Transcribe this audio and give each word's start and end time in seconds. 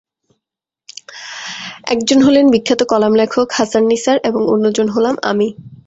একজন 1.87 2.19
হলেন 2.21 2.45
বিখ্যাত 2.53 2.81
কলাম 2.83 3.13
লেখক 3.15 3.47
হাসান 3.57 3.83
নিসার 3.87 4.17
এবং 4.23 4.41
অন্যজন 4.53 4.87
হলাম 4.89 5.15
আমি। 5.23 5.47